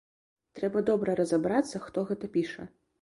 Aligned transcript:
Трэба 0.59 0.81
добра 0.87 1.15
разабрацца, 1.21 1.83
хто 1.85 2.05
гэта 2.13 2.31
піша. 2.39 2.67